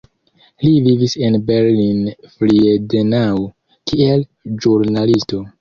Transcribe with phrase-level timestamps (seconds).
[0.67, 3.47] Li vivis en Berlin-Friedenau
[3.93, 4.29] kiel
[4.65, 5.45] ĵurnalisto.